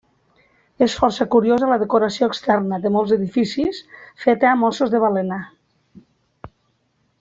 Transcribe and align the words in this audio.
És 0.85 0.95
força 1.01 1.27
curiosa 1.35 1.69
la 1.73 1.77
decoració 1.83 2.31
externa 2.33 2.81
de 2.87 2.93
molts 2.97 3.15
edificis 3.19 3.85
feta 4.27 4.51
amb 4.55 4.69
ossos 4.73 4.93
de 4.97 5.07
balena. 5.09 5.43